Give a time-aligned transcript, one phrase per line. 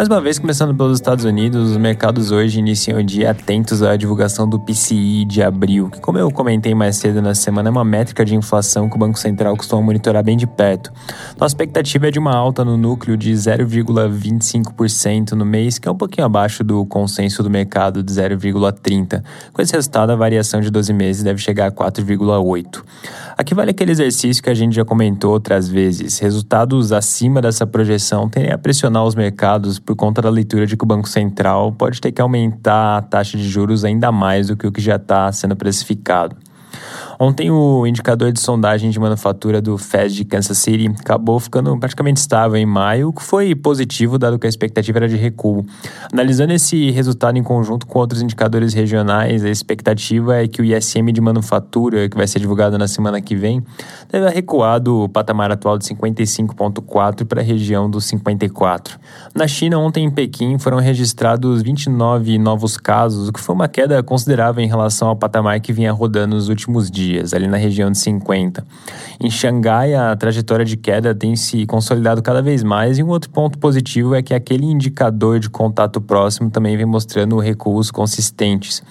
[0.00, 3.98] Mais uma vez, começando pelos Estados Unidos, os mercados hoje iniciam o dia atentos à
[3.98, 7.84] divulgação do PCI de abril, que, como eu comentei mais cedo na semana, é uma
[7.84, 10.90] métrica de inflação que o Banco Central costuma monitorar bem de perto.
[11.38, 15.98] Nossa expectativa é de uma alta no núcleo de 0,25% no mês, que é um
[15.98, 19.22] pouquinho abaixo do consenso do mercado de 0,30%.
[19.52, 22.82] Com esse resultado, a variação de 12 meses deve chegar a 4,8%.
[23.36, 26.18] Aqui vale aquele exercício que a gente já comentou outras vezes.
[26.18, 30.84] Resultados acima dessa projeção tendem a pressionar os mercados por conta da leitura de que
[30.84, 34.64] o Banco Central pode ter que aumentar a taxa de juros ainda mais do que
[34.64, 36.36] o que já está sendo precificado.
[37.22, 42.18] Ontem o indicador de sondagem de manufatura do Fed de Kansas City acabou ficando praticamente
[42.18, 45.62] estável em maio, o que foi positivo dado que a expectativa era de recuo.
[46.10, 51.12] Analisando esse resultado em conjunto com outros indicadores regionais, a expectativa é que o ISM
[51.12, 53.62] de manufatura, que vai ser divulgado na semana que vem,
[54.10, 58.98] deve recuar do patamar atual de 55,4 para a região dos 54.
[59.34, 64.02] Na China, ontem em Pequim, foram registrados 29 novos casos, o que foi uma queda
[64.02, 67.90] considerável em relação ao patamar que vinha rodando nos últimos dias dias, ali na região
[67.90, 68.64] de 50.
[69.20, 73.28] Em Xangai, a trajetória de queda tem se consolidado cada vez mais, e um outro
[73.30, 78.82] ponto positivo é que aquele indicador de contato próximo também vem mostrando recuos consistentes.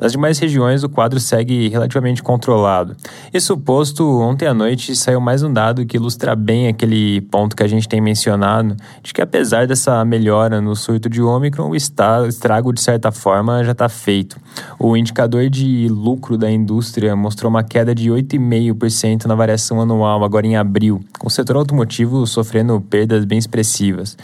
[0.00, 2.96] Nas demais regiões, o quadro segue relativamente controlado.
[3.32, 7.62] Isso posto, ontem à noite saiu mais um dado que ilustra bem aquele ponto que
[7.62, 12.72] a gente tem mencionado, de que apesar dessa melhora no surto de Ômicron, o estrago,
[12.72, 14.36] de certa forma, já está feito.
[14.78, 20.46] O indicador de lucro da indústria mostrou uma queda de 8,5% na variação anual, agora
[20.46, 24.16] em abril, com o setor automotivo sofrendo perdas bem expressivas.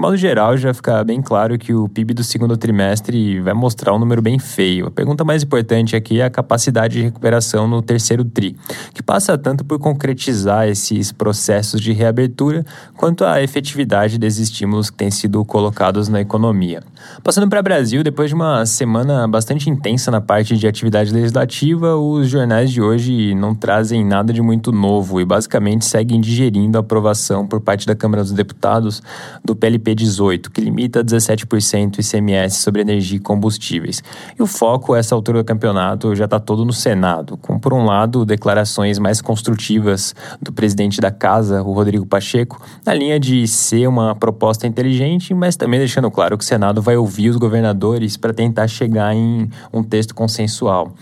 [0.00, 3.94] De modo geral, já fica bem claro que o PIB do segundo trimestre vai mostrar
[3.94, 4.86] um número bem feio.
[4.86, 8.56] A pergunta mais importante aqui é a capacidade de recuperação no terceiro TRI,
[8.94, 12.64] que passa tanto por concretizar esses processos de reabertura,
[12.96, 16.82] quanto a efetividade desses estímulos que têm sido colocados na economia.
[17.22, 21.94] Passando para o Brasil, depois de uma semana bastante intensa na parte de atividade legislativa,
[21.96, 26.80] os jornais de hoje não trazem nada de muito novo e basicamente seguem digerindo a
[26.80, 29.02] aprovação por parte da Câmara dos Deputados
[29.44, 34.02] do PLP 18, que limita 17% ICMS sobre energia e combustíveis.
[34.38, 37.84] E o foco, essa altura do campeonato, já está todo no Senado, com, por um
[37.84, 43.86] lado, declarações mais construtivas do presidente da Casa, o Rodrigo Pacheco, na linha de ser
[43.86, 48.32] uma proposta inteligente, mas também deixando claro que o Senado vai ouvir os governadores para
[48.32, 50.94] tentar chegar em um texto consensual.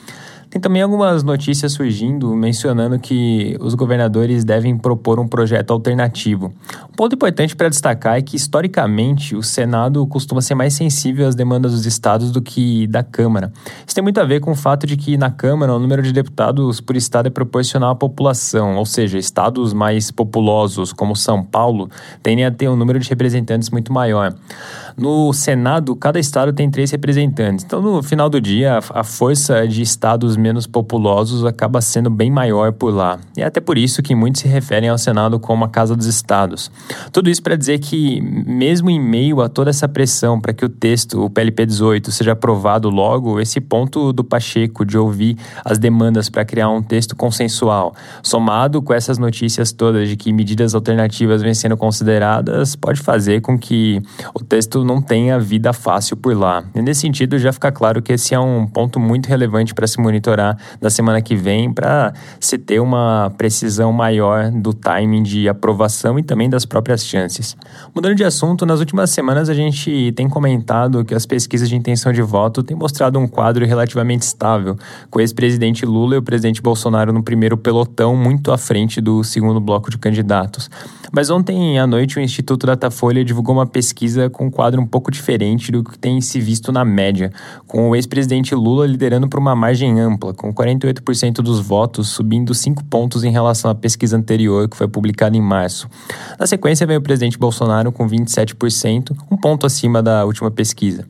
[0.50, 6.54] Tem também algumas notícias surgindo mencionando que os governadores devem propor um projeto alternativo.
[6.90, 11.34] Um ponto importante para destacar é que, historicamente, o Senado costuma ser mais sensível às
[11.34, 13.52] demandas dos estados do que da Câmara.
[13.86, 16.14] Isso tem muito a ver com o fato de que, na Câmara, o número de
[16.14, 21.90] deputados por estado é proporcional à população, ou seja, estados mais populosos, como São Paulo,
[22.22, 24.34] tendem a ter um número de representantes muito maior.
[24.96, 27.64] No Senado, cada estado tem três representantes.
[27.64, 32.72] Então, no final do dia, a força de estados menos populosos acaba sendo bem maior
[32.72, 33.18] por lá.
[33.36, 36.06] E é até por isso que muitos se referem ao Senado como a Casa dos
[36.06, 36.70] Estados.
[37.12, 40.68] Tudo isso para dizer que, mesmo em meio a toda essa pressão para que o
[40.68, 46.28] texto, o PLP 18, seja aprovado logo, esse ponto do Pacheco de ouvir as demandas
[46.28, 51.54] para criar um texto consensual, somado com essas notícias todas de que medidas alternativas vêm
[51.54, 54.00] sendo consideradas, pode fazer com que
[54.34, 56.64] o texto não tenha vida fácil por lá.
[56.74, 60.00] E nesse sentido, já fica claro que esse é um ponto muito relevante para se
[60.00, 60.27] monitorar
[60.80, 66.22] da semana que vem, para se ter uma precisão maior do timing de aprovação e
[66.22, 67.56] também das próprias chances.
[67.94, 72.12] Mudando de assunto, nas últimas semanas a gente tem comentado que as pesquisas de intenção
[72.12, 74.76] de voto têm mostrado um quadro relativamente estável,
[75.10, 79.22] com o ex-presidente Lula e o presidente Bolsonaro no primeiro pelotão, muito à frente do
[79.22, 80.70] segundo bloco de candidatos.
[81.10, 85.10] Mas ontem à noite o Instituto Datafolha divulgou uma pesquisa com um quadro um pouco
[85.10, 87.32] diferente do que tem se visto na média,
[87.66, 92.84] com o ex-presidente Lula liderando por uma margem ampla, com 48% dos votos subindo 5
[92.84, 95.88] pontos em relação à pesquisa anterior, que foi publicada em março.
[96.38, 101.06] Na sequência vem o presidente Bolsonaro com 27%, um ponto acima da última pesquisa.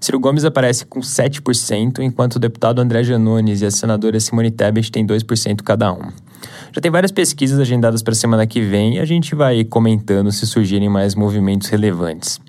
[0.00, 4.90] Ciro Gomes aparece com 7%, enquanto o deputado André Janones e a senadora Simone Tebet
[4.90, 6.10] têm 2% cada um.
[6.72, 10.30] Já tem várias pesquisas agendadas para a semana que vem e a gente vai comentando
[10.30, 12.40] se surgirem mais movimentos relevantes.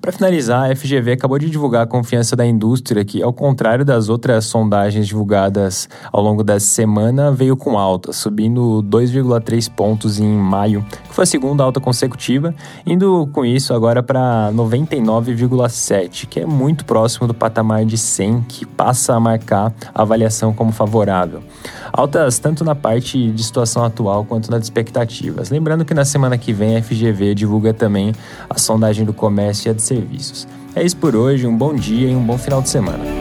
[0.00, 4.08] Para finalizar, a FGV acabou de divulgar a confiança da indústria, que, ao contrário das
[4.08, 10.84] outras sondagens divulgadas ao longo da semana, veio com alta, subindo 2,3 pontos em maio,
[11.08, 12.54] que foi a segunda alta consecutiva,
[12.86, 18.66] indo com isso agora para 99,7, que é muito próximo do patamar de 100, que
[18.66, 21.42] passa a marcar a avaliação como favorável.
[21.92, 25.50] altas tanto na parte de situação atual quanto nas expectativas.
[25.50, 28.14] Lembrando que na semana que vem a FGV divulga também
[28.48, 30.46] a sondagem do comércio e a serviços.
[30.74, 33.11] É isso por hoje, um bom dia e um bom final de semana.